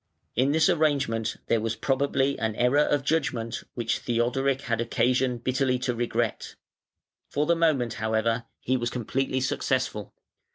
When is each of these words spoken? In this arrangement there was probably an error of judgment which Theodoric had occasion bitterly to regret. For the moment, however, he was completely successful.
In 0.35 0.51
this 0.51 0.67
arrangement 0.67 1.37
there 1.45 1.61
was 1.61 1.75
probably 1.75 2.35
an 2.39 2.55
error 2.55 2.79
of 2.79 3.03
judgment 3.03 3.63
which 3.75 3.99
Theodoric 3.99 4.61
had 4.61 4.81
occasion 4.81 5.37
bitterly 5.37 5.77
to 5.77 5.93
regret. 5.93 6.55
For 7.29 7.45
the 7.45 7.55
moment, 7.55 7.93
however, 8.01 8.45
he 8.61 8.77
was 8.77 8.89
completely 8.89 9.41
successful. 9.41 10.11